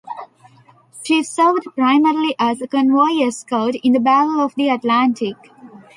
[1.03, 5.35] She served primarily as a convoy escort in the Battle of the Atlantic.